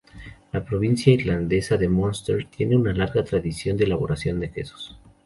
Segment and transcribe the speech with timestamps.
[0.51, 4.99] La provincia irlandesa de Munster tiene una larga tradición de elaboración de quesos.